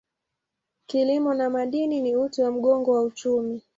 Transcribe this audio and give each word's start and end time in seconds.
Kilimo 0.85 1.33
na 1.33 1.49
madini 1.49 2.01
ni 2.01 2.15
uti 2.17 2.41
wa 2.41 2.51
mgongo 2.51 2.91
wa 2.91 3.03
uchumi. 3.03 3.61